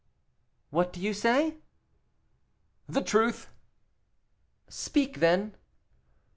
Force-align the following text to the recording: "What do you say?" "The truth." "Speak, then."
"What 0.71 0.91
do 0.93 0.99
you 0.99 1.13
say?" 1.13 1.57
"The 2.89 3.03
truth." 3.03 3.49
"Speak, 4.67 5.19
then." 5.19 5.55